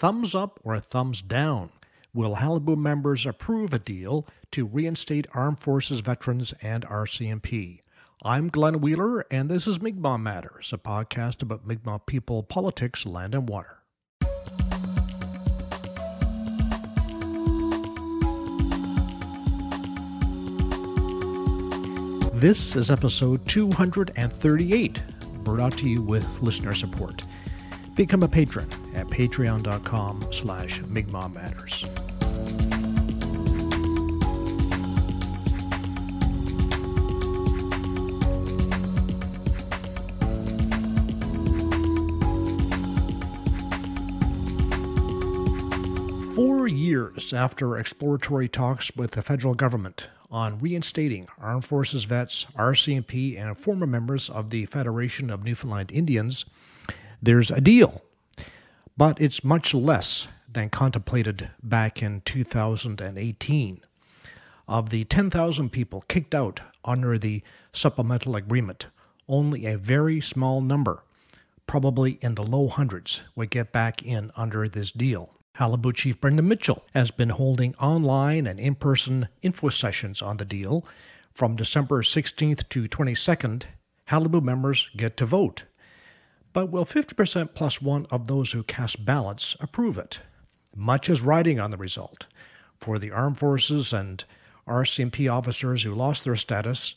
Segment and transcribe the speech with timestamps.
[0.00, 1.68] thumbs up or a thumbs down.
[2.14, 7.82] Will Qalipu members approve a deal to reinstate Armed Forces veterans and RCMP?
[8.24, 13.34] I'm Glenn Wheeler, and this is Mi'kmaq Matters, a podcast about Mi'kmaq people, politics, land,
[13.34, 13.76] and water.
[22.32, 24.98] This is episode 238,
[25.44, 27.22] brought out to you with listener support.
[28.00, 31.84] Become a patron at patreon.com slash Matters.
[46.34, 53.38] Four years after exploratory talks with the federal government on reinstating Armed Forces vets, RCMP,
[53.38, 56.46] and former members of the Federation of Newfoundland Indians,
[57.22, 58.02] there's a deal.
[58.96, 63.80] But it's much less than contemplated back in 2018.
[64.68, 68.86] Of the 10,000 people kicked out under the supplemental agreement,
[69.28, 71.02] only a very small number,
[71.66, 75.30] probably in the low hundreds, would get back in under this deal.
[75.56, 80.44] Qalipu Chief Brendan Mitchell has been holding online and in person info sessions on the
[80.44, 80.84] deal.
[81.32, 83.64] From December 16th to 22nd,
[84.08, 85.64] Qalipu members get to vote.
[86.52, 90.20] But will 50% plus one of those who cast ballots approve it?
[90.74, 92.26] Much is riding on the result.
[92.78, 94.24] For the armed forces and
[94.66, 96.94] RCMP officers who lost their status,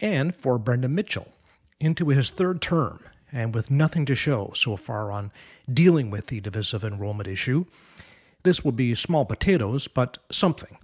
[0.00, 1.32] and for Brendan Mitchell,
[1.80, 3.00] into his third term
[3.32, 5.32] and with nothing to show so far on
[5.72, 7.64] dealing with the divisive enrollment issue,
[8.42, 10.76] this will be small potatoes, but something.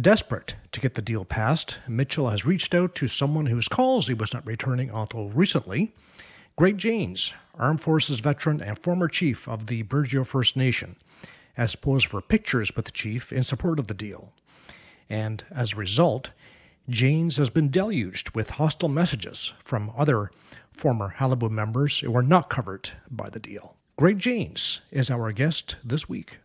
[0.00, 4.14] Desperate to get the deal passed, Mitchell has reached out to someone whose calls he
[4.14, 5.92] was not returning until recently
[6.60, 10.96] Greg Janes, Armed Forces veteran and former chief of the Burgeo First Nation,
[11.54, 14.34] has posed for pictures with the chief in support of the deal.
[15.08, 16.32] And as a result,
[16.86, 20.30] Janes has been deluged with hostile messages from other
[20.70, 23.76] former Qalipu members who are not covered by the deal.
[23.96, 26.40] Greg Janes is our guest this week.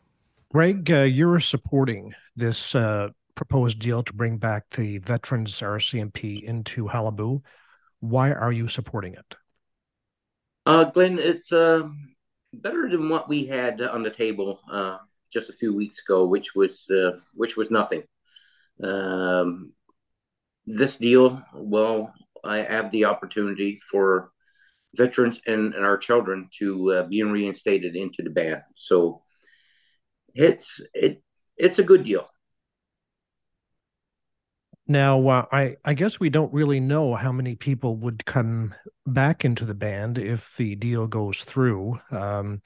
[0.49, 6.85] Greg, uh, you're supporting this uh, proposed deal to bring back the veterans RCMP into
[6.85, 7.41] Qalipu.
[7.99, 9.35] Why are you supporting it?
[10.65, 11.87] Uh, Glenn, it's uh,
[12.53, 14.97] better than what we had on the table uh,
[15.31, 18.03] just a few weeks ago, which was uh, which was nothing.
[18.83, 19.73] Um,
[20.65, 24.31] this deal, well, I have the opportunity for
[24.95, 28.63] veterans and, and our children to uh, be reinstated into the band.
[28.75, 29.21] So
[30.33, 31.21] it's it
[31.57, 32.27] it's a good deal.
[34.87, 38.75] Now, uh, I I guess we don't really know how many people would come
[39.07, 41.99] back into the band if the deal goes through.
[42.11, 42.61] Um,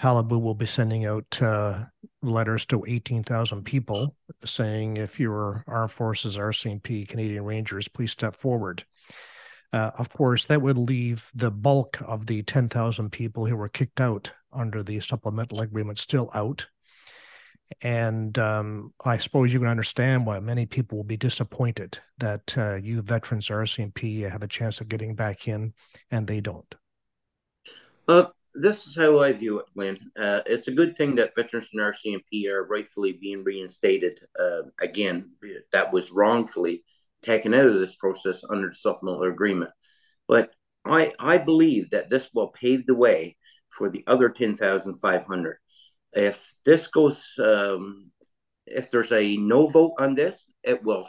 [0.00, 1.84] Qalipu will be sending out uh,
[2.22, 8.84] letters to 18,000 people saying, if you're Armed Forces, RCMP, Canadian Rangers, please step forward.
[9.72, 14.00] Uh, of course, that would leave the bulk of the 10,000 people who were kicked
[14.00, 16.66] out under the supplemental agreement still out.
[17.80, 22.74] And um, I suppose you can understand why many people will be disappointed that uh,
[22.74, 25.72] you veterans RCMP have a chance of getting back in
[26.10, 26.74] and they don't.
[28.06, 29.98] Uh, this is how I view it, Glenn.
[30.18, 34.20] Uh, it's a good thing that veterans and RCMP are rightfully being reinstated.
[34.38, 35.30] Uh, again,
[35.72, 36.84] that was wrongfully
[37.22, 39.70] taken out of this process under the supplemental agreement.
[40.28, 40.50] But
[40.84, 43.36] I, I believe that this will pave the way
[43.70, 45.56] for the other 10,500
[46.12, 48.10] if this goes, um,
[48.66, 51.06] if there's a no vote on this, it will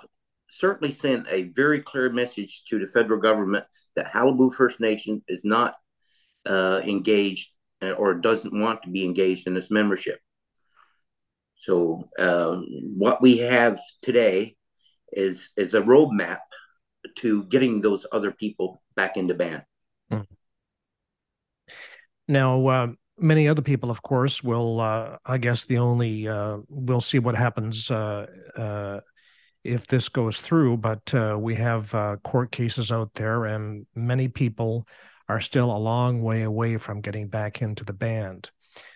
[0.50, 3.66] certainly send a very clear message to the federal government
[3.96, 5.76] that Qalipu First Nation is not
[6.46, 7.50] uh, engaged
[7.82, 10.20] uh, or doesn't want to be engaged in this membership.
[11.56, 12.66] So um,
[12.98, 14.56] what we have today
[15.12, 16.40] is is a roadmap
[17.18, 19.64] to getting those other people back into band.
[20.10, 20.22] Hmm.
[22.28, 24.80] Now, um, many other people, of course, will.
[24.80, 28.28] Uh, I guess the only uh, we'll see what happens uh,
[28.58, 29.00] uh
[29.64, 30.78] if this goes through.
[30.78, 34.88] But uh, we have uh, court cases out there, and many people
[35.30, 38.50] are still a long way away from getting back into the band.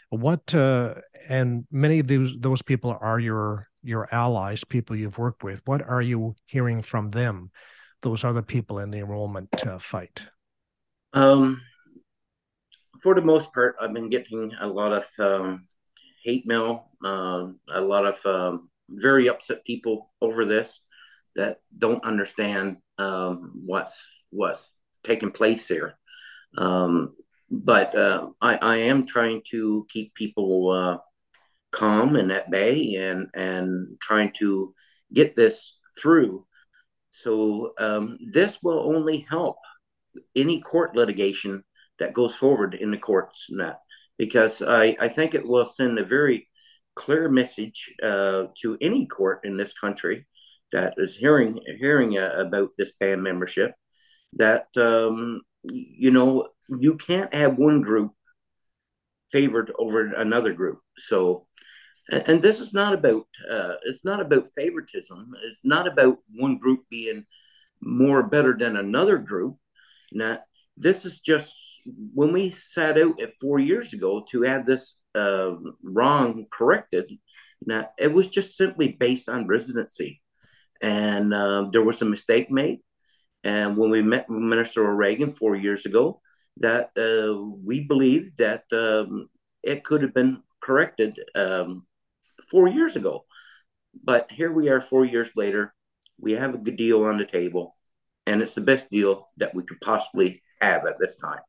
[0.09, 5.61] What and many of those those people are your your allies, people you've worked with.
[5.65, 7.51] What are you hearing from them?
[8.01, 9.49] Those other people in the enrollment
[9.79, 10.21] fight.
[11.13, 11.61] Um,
[13.01, 15.67] for the most part, I've been getting a lot of um,
[16.23, 20.79] hate mail, uh, a lot of um, very upset people over this
[21.35, 24.73] that don't understand um, what's what's
[25.03, 25.97] taking place here.
[26.57, 27.15] Um,
[27.49, 30.97] but uh, I, I am trying to keep people uh,
[31.71, 34.73] calm and at bay and and trying to
[35.13, 36.45] get this through.
[37.11, 37.73] So
[38.31, 39.57] this will only help
[40.35, 41.63] any court litigation
[41.99, 43.79] that goes forward in the courts and that
[44.17, 46.47] because I, I think it will send a very
[46.95, 50.25] clear message uh, to any court in this country
[50.71, 53.73] that is hearing hearing uh, about this band membership
[54.33, 56.49] that um, you know
[56.79, 58.11] you can't have one group
[59.31, 60.79] favored over another group.
[60.97, 61.47] So
[62.09, 65.31] and this is not about uh, it's not about favoritism.
[65.43, 67.25] It's not about one group being
[67.81, 69.57] more better than another group.
[70.11, 70.39] Now
[70.77, 71.53] this is just
[72.13, 75.51] when we sat out at four years ago to have this uh,
[75.83, 77.11] wrong corrected
[77.65, 80.21] now it was just simply based on residency
[80.81, 82.79] and uh, there was a mistake made
[83.43, 86.21] and when we met minister o'regan four years ago
[86.59, 89.29] that uh, we believed that um,
[89.63, 91.85] it could have been corrected um,
[92.49, 93.25] four years ago.
[94.03, 95.73] But here we are four years later.
[96.19, 97.75] We have a good deal on the table,
[98.25, 101.39] and it's the best deal that we could possibly have at this time.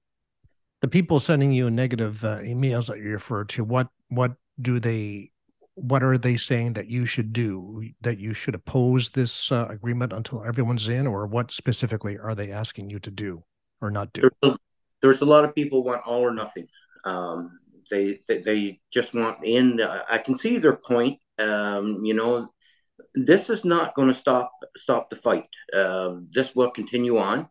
[0.80, 5.30] The people sending you negative uh, emails that you refer to, what what do they
[5.74, 10.12] what are they saying that you should do that you should oppose this uh, agreement
[10.12, 13.44] until everyone's in or what specifically are they asking you to do
[13.80, 14.58] or not do there's a,
[15.02, 16.66] there's a lot of people want all or nothing
[17.04, 17.60] um,
[17.90, 19.80] they, they, they just want in.
[19.80, 21.18] Uh, I can see their point.
[21.38, 22.52] Um, you know,
[23.14, 25.48] this is not going to stop stop the fight.
[25.74, 27.48] Uh, this will continue on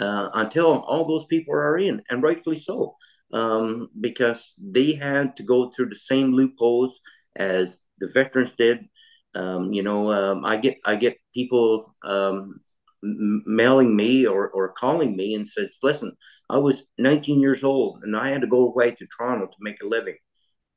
[0.00, 2.96] uh, until all those people are in, and rightfully so,
[3.32, 7.00] um, because they had to go through the same loopholes
[7.36, 8.86] as the veterans did.
[9.34, 12.60] Um, you know, um, I get I get people um,
[13.02, 16.12] mailing me or, or calling me and says, listen,
[16.50, 19.82] I was 19 years old and I had to go away to Toronto to make
[19.82, 20.16] a living.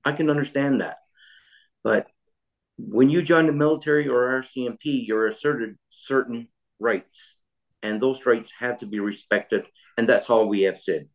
[0.06, 0.98] I can understand that.
[1.84, 2.08] But
[2.78, 6.48] when you join the military or RCMP, you're asserted certain
[6.80, 7.36] rights,
[7.83, 9.66] and those rights have to be respected.
[9.98, 11.07] And that's all we have said.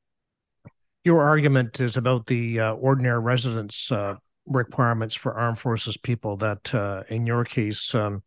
[1.05, 4.17] Your argument is about the uh, ordinary residence uh,
[4.47, 6.37] requirements for armed forces people.
[6.37, 8.23] That uh, in your case, um,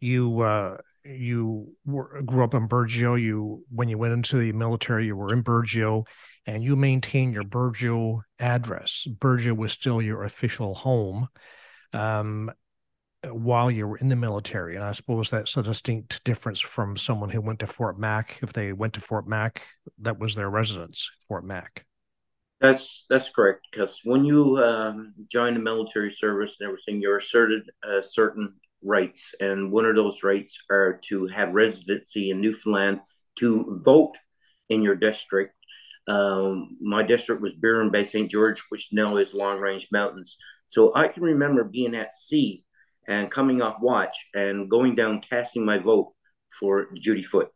[0.00, 3.20] you uh, you were, grew up in Burgeo.
[3.20, 6.04] You when you went into the military, you were in Burgeo,
[6.46, 9.06] and you maintained your Burgeo address.
[9.06, 11.28] Burgeo was still your official home
[11.92, 12.50] um,
[13.24, 17.30] while you were in the military, and I suppose that's a distinct difference from someone
[17.30, 18.36] who went to Fort Mac.
[18.42, 19.62] If they went to Fort Mac,
[19.98, 21.84] that was their residence, Fort Mac.
[22.60, 23.68] That's that's correct.
[23.70, 29.34] Because when you um, join the military service and everything, you're asserted a certain rights,
[29.40, 33.00] and one of those rights are to have residency in Newfoundland
[33.38, 34.16] to vote
[34.68, 35.54] in your district.
[36.08, 38.30] Um, my district was Byron Bay St.
[38.30, 40.36] George, which now is Long Range Mountains.
[40.68, 42.64] So I can remember being at sea
[43.10, 46.12] and coming off watch and going down casting my vote
[46.58, 47.50] for Judy Foote.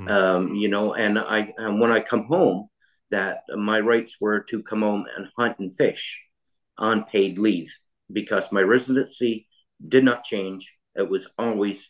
[0.00, 0.08] Mm-hmm.
[0.08, 2.68] Um, you know, and I and when I come home,
[3.10, 6.20] that my rights were to come home and hunt and fish
[6.76, 7.72] on paid leave
[8.12, 9.46] because my residency
[9.86, 10.70] did not change.
[10.94, 11.88] It was always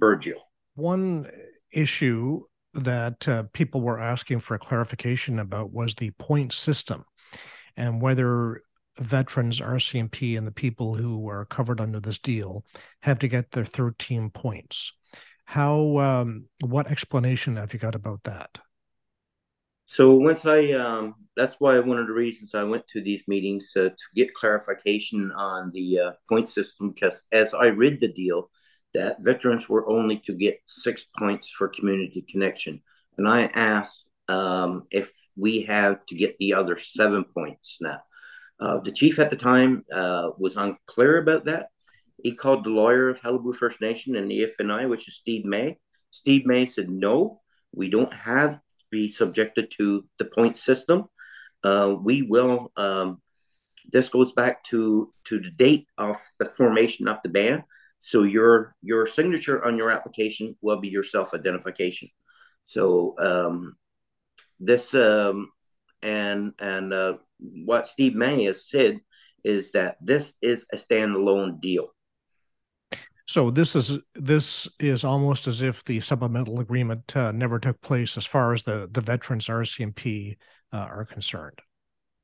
[0.00, 0.38] Burgeo.
[0.74, 1.30] One
[1.72, 2.42] issue
[2.72, 7.04] that uh, people were asking for clarification about was the point system
[7.76, 8.62] and whether
[8.98, 12.64] veterans, RCMP, and the people who are covered under this deal
[13.00, 14.92] have to get their 13 points.
[15.44, 18.58] How, um, what explanation have you got about that?
[19.86, 23.70] So once I, um, that's why one of the reasons I went to these meetings
[23.76, 26.90] uh, to get clarification on the uh, point system.
[26.90, 28.50] Because as I read the deal,
[28.94, 32.82] that veterans were only to get six points for community connection,
[33.18, 38.00] and I asked um, if we have to get the other seven points now.
[38.58, 41.68] Uh, the chief at the time uh, was unclear about that.
[42.22, 45.78] He called the lawyer of Qalipu First Nation and the FNI, which is Steve May.
[46.10, 47.40] Steve May said, no,
[47.74, 48.60] we don't have to
[48.90, 51.04] be subjected to the point system.
[51.62, 52.72] Uh, we will.
[52.76, 53.20] Um,
[53.92, 57.62] this goes back to to the date of the formation of the band.
[57.98, 62.08] So your your signature on your application will be your self identification.
[62.64, 63.76] So um,
[64.58, 65.50] this um,
[66.02, 69.00] and and uh, what Steve May has said
[69.44, 71.88] is that this is a standalone deal.
[73.28, 78.16] So this is this is almost as if the supplemental agreement uh, never took place
[78.16, 80.36] as far as the the veterans RCMP
[80.72, 81.58] uh, are concerned.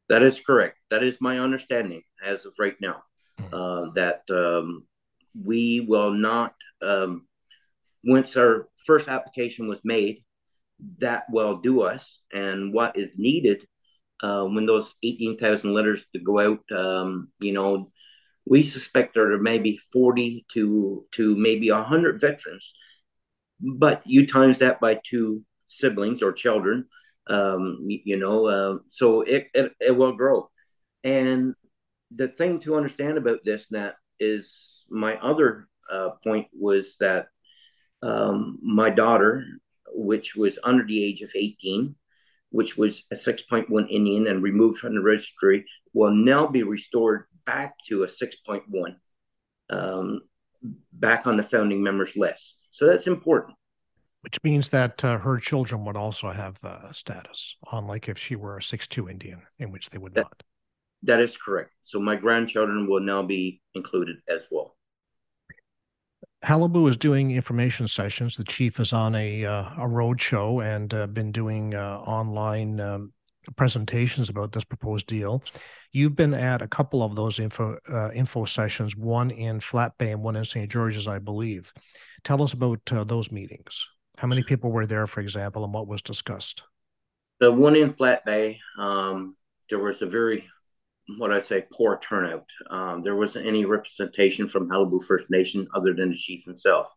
[0.09, 0.78] That is correct.
[0.90, 3.02] That is my understanding as of right now.
[3.40, 3.54] Mm-hmm.
[3.54, 4.87] Uh, that um,
[5.35, 7.26] we will not um,
[8.04, 10.25] once our first application was made,
[10.99, 13.66] that will do us, and what is needed
[14.23, 17.91] uh, when those 18,000 letters to go out, um, you know,
[18.45, 22.75] we suspect there are maybe 40 to to maybe 100 veterans.
[23.61, 26.87] But you times that by two siblings or children,
[27.29, 30.50] um, you know, uh, so it, it, it will grow.
[31.05, 31.55] And
[32.14, 37.26] the thing to understand about this, Nat, is my other uh, point was that
[38.02, 39.45] um, my daughter,
[39.95, 41.95] which was under the age of 18,
[42.52, 47.75] which was a 6.1 Indian and removed from the registry, will now be restored back
[47.88, 48.94] to a 6.1,
[49.71, 50.21] um,
[50.92, 52.56] back on the founding members list.
[52.71, 53.56] So that's important.
[54.21, 58.59] Which means that uh, her children would also have the status, unlike if she were
[58.59, 60.42] a 6.2 Indian, in which they would that, not.
[61.02, 61.73] That is correct.
[61.82, 64.76] So my grandchildren will now be included as well.
[66.44, 68.37] Qalipu is doing information sessions.
[68.37, 72.80] The chief is on a uh, a road show and uh, been doing uh, online
[72.80, 73.12] um,
[73.56, 75.42] presentations about this proposed deal.
[75.92, 80.11] You've been at a couple of those info uh, info sessions, one in Flat Bay
[80.11, 80.70] and one in St.
[80.70, 81.72] George's, I believe.
[82.25, 83.87] Tell us about uh, those meetings.
[84.16, 86.62] How many people were there, for example, and what was discussed?
[87.40, 89.37] The one in Flat Bay, um,
[89.68, 90.49] there was a very
[91.19, 92.49] what I say, poor turnout.
[92.71, 96.88] Um, there wasn't any representation from Qalipu First Nation other than the chief himself.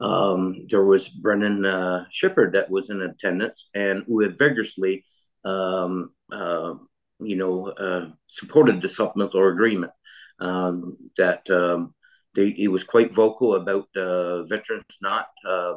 [0.00, 2.04] Um, there was Brendan uh,
[2.52, 5.04] that was in attendance and who had vigorously,
[5.44, 6.74] um, uh,
[7.20, 9.92] you know, uh, supported the supplemental agreement.
[10.40, 11.94] Um, that um,
[12.34, 15.74] they, he was quite vocal about uh, veterans not uh,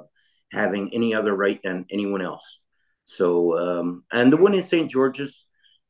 [0.51, 2.59] having any other right than anyone else.
[3.03, 4.89] So, um, and the one in St.
[4.89, 5.45] George's,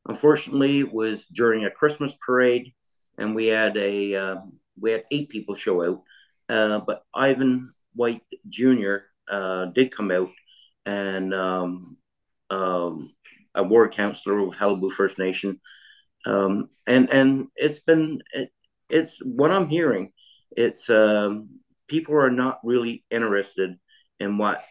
[0.08, 2.72] Unfortunately, it was during a Christmas parade,
[3.18, 4.36] and we had a uh,
[4.78, 6.02] we had eight people show out.
[6.48, 8.96] Uh, but Ivan White Jr.
[9.28, 10.30] Uh, did come out,
[10.84, 11.96] and um,
[12.50, 13.12] um,
[13.54, 15.60] a ward counselor with Qalipu First Nation,
[16.24, 18.50] um, and and it's been it,
[18.88, 20.12] it's what I'm hearing.
[20.56, 23.76] It's um, people are not really interested
[24.20, 24.62] in what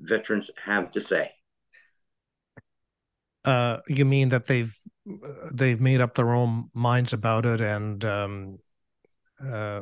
[0.00, 1.30] veterans have to say.
[3.44, 4.74] Uh, you mean that they've
[5.52, 8.58] they've made up their own minds about it, and um,
[9.44, 9.80] uh,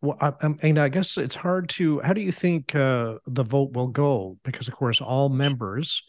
[0.00, 2.00] well, I, I, mean, I guess it's hard to.
[2.00, 4.38] How do you think uh, the vote will go?
[4.44, 6.02] Because of course, all members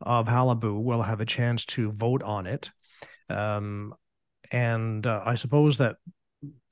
[0.00, 2.68] of Qalipu will have a chance to vote on it,
[3.28, 3.94] um,
[4.50, 5.96] and uh, I suppose that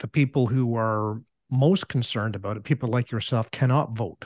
[0.00, 4.25] the people who are most concerned about it, people like yourself, cannot vote.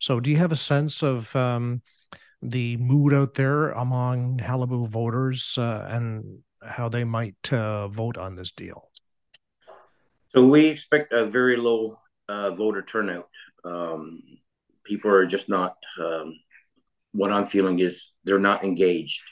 [0.00, 1.82] So, do you have a sense of um,
[2.44, 8.36] the mood out there among Qalipu voters uh, and how they might uh, vote on
[8.36, 8.90] this deal?
[10.28, 11.96] So we expect a very low
[12.28, 13.28] uh, voter turnout.
[13.64, 14.20] Um,
[14.84, 15.76] people are just not.
[16.00, 16.34] Um,
[17.12, 19.22] what I'm feeling is they're not engaged.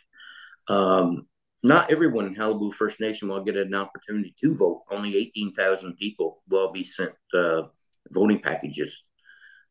[0.68, 1.26] Um,
[1.62, 4.82] not everyone in Qalipu First Nation will get an opportunity to vote.
[4.90, 7.62] Only 18,000 people will be sent uh,
[8.10, 9.04] voting packages.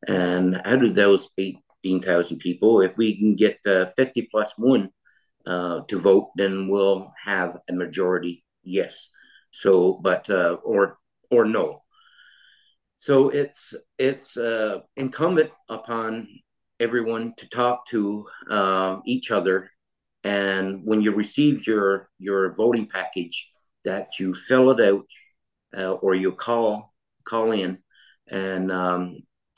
[0.07, 2.81] And out of those eight, 15,000 people.
[2.81, 4.89] If we can get uh, 50 plus one
[5.45, 9.07] uh, to vote, then we'll have a majority yes.
[9.51, 10.97] So, but uh, or
[11.29, 11.81] or no.
[12.95, 16.27] So it's it's uh, incumbent upon
[16.79, 19.71] everyone to talk to uh, each other,
[20.23, 23.47] and when you receive your your voting package,
[23.83, 25.07] that you fill it out,
[25.77, 26.93] uh, or you call
[27.25, 27.79] call in,
[28.27, 29.17] and um,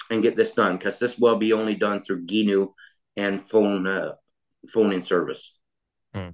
[0.09, 2.69] and get this done because this will be only done through GNU
[3.15, 4.13] and phone uh,
[4.73, 5.57] phone in service.
[6.13, 6.29] Hmm.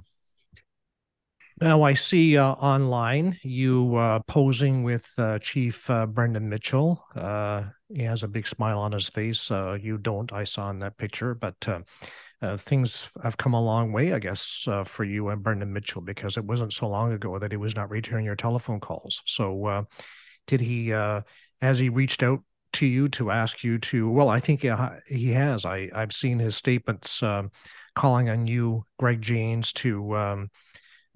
[1.62, 7.04] Now I see uh, online you uh, posing with uh, Chief uh, Brendan Mitchell.
[7.14, 9.52] Uh, he has a big smile on his face.
[9.52, 10.32] Uh, you don't.
[10.32, 11.56] I saw in that picture, but
[12.60, 16.46] things have come a long way, I guess, for you and Brendan Mitchell because it
[16.46, 19.22] wasn't so long ago that he was not returning your telephone calls.
[19.26, 19.86] So,
[20.48, 20.94] did he?
[21.62, 22.40] has he reached out
[22.74, 24.62] to you to ask you to well i think
[25.08, 25.66] he has.
[25.66, 27.52] I i've seen his statements um,
[27.96, 30.50] calling on you greg janes to um,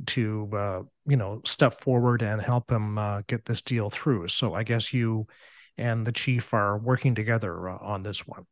[0.08, 4.28] to uh, you know step forward and help him uh, get this deal through.
[4.28, 5.28] So i guess you
[5.78, 8.46] and the chief are working together uh, on this one.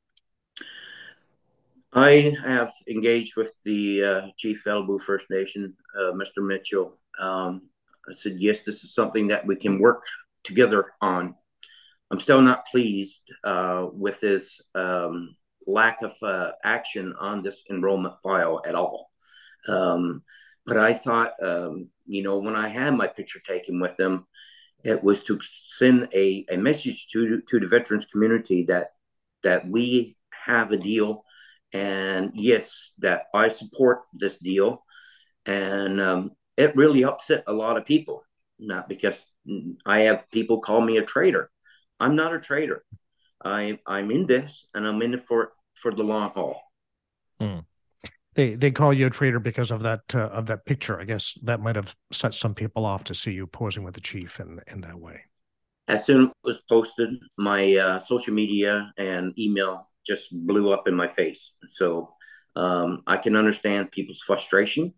[1.93, 6.97] I have engaged with the uh, chief Qalipu first nation uh, mr mitchell.
[7.19, 7.63] Um,
[8.09, 10.03] i said yes this is something that we can work
[10.43, 11.35] together on
[12.11, 18.19] I'm still not pleased uh, with this um, lack of uh, action on this enrollment
[18.21, 19.09] file at all.
[19.67, 20.23] Um,
[20.65, 24.27] but I thought, um, you know, when I had my picture taken with them,
[24.83, 28.91] it was to send a, a message to to the veterans community that
[29.43, 31.23] that we have a deal,
[31.71, 34.83] and yes, that I support this deal,
[35.45, 38.23] and um, it really upset a lot of people.
[38.59, 39.23] Not because
[39.85, 41.49] I have people call me a traitor.
[42.01, 42.83] I'm not a traitor.
[43.43, 46.61] I I'm in this, and I'm in it for for the long haul.
[47.39, 47.59] Hmm.
[48.33, 50.99] They they call you a traitor because of that uh, of that picture.
[50.99, 54.01] I guess that might have set some people off to see you posing with the
[54.01, 55.21] chief in in that way.
[55.87, 60.87] As soon as it was posted, my uh, social media and email just blew up
[60.87, 61.53] in my face.
[61.67, 62.13] So
[62.55, 64.93] um, I can understand people's frustration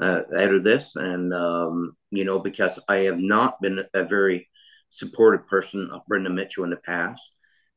[0.00, 4.48] uh, out of this, and um, you know because I have not been a very
[4.90, 7.22] supportive person of Brendan Mitchell in the past,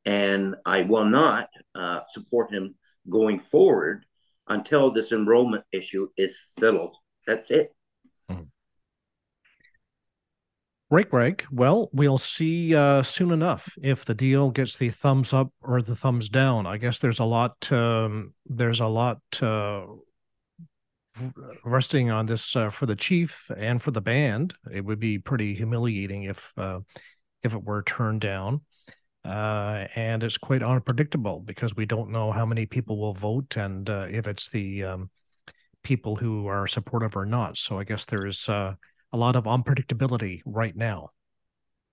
[0.05, 2.75] and I will not uh, support him
[3.09, 4.05] going forward
[4.47, 6.95] until this enrollment issue is settled.
[7.27, 7.73] That's it.
[8.29, 8.43] Mm-hmm.
[10.89, 11.45] Right, Greg.
[11.51, 15.95] Well, we'll see uh, soon enough if the deal gets the thumbs up or the
[15.95, 16.67] thumbs down.
[16.67, 17.71] I guess there's a lot.
[17.71, 19.85] Um, there's a lot uh,
[21.63, 24.53] resting on this uh, for the chief and for the band.
[24.71, 26.79] It would be pretty humiliating if uh,
[27.43, 28.61] if it were turned down.
[29.23, 33.87] Uh, and it's quite unpredictable because we don't know how many people will vote and
[33.87, 35.09] uh, if it's the um,
[35.83, 37.55] people who are supportive or not.
[37.57, 38.73] So I guess there's uh,
[39.13, 41.11] a lot of unpredictability right now.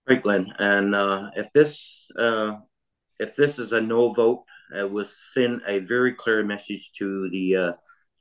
[0.08, 0.50] Right, Glenn.
[0.58, 4.44] And uh, if this if this is a no vote,
[4.74, 7.74] it will send a very clear message to the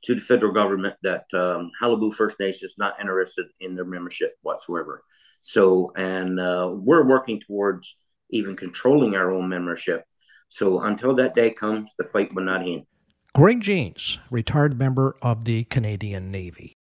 [0.04, 4.34] to the federal government that um, Qalipu First Nation is not interested in their membership
[4.42, 5.02] whatsoever.
[5.42, 6.36] So, and
[6.84, 7.96] we're working towards
[8.30, 10.04] even controlling our own membership.
[10.48, 12.84] So until that day comes, the fight will not end.
[13.34, 16.77] Greg Janes, retired member of the Canadian Navy.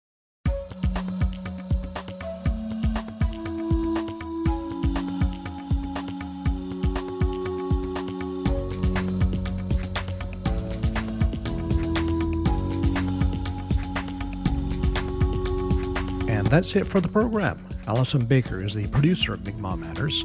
[16.48, 17.60] And that's it for the program.
[17.88, 20.24] Allison Baker is the producer of Mi'kmaq Matters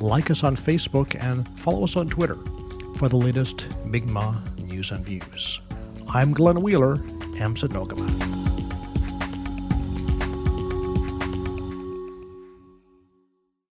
[0.00, 2.36] like us on Facebook, and follow us on Twitter
[2.98, 5.60] for the latest Mi'kmaq news and views.
[6.10, 6.98] I'm Glenn Wheeler,
[7.38, 8.41] Amsit Nogama.